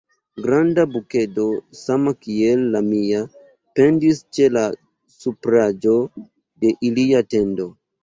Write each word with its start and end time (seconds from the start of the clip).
Granda 0.43 0.85
bukedo, 0.93 1.45
sama 1.81 2.13
kiel 2.23 2.65
la 2.77 2.83
mia, 2.89 3.21
pendis 3.81 4.25
ĉe 4.39 4.51
la 4.57 4.67
supraĵo 5.23 5.99
de 6.21 6.77
ilia 6.93 7.27
tendo. 7.33 7.75